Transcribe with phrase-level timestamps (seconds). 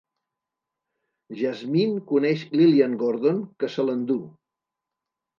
[1.41, 4.17] Jasmine coneix Lillian Gordon, que se l'endú.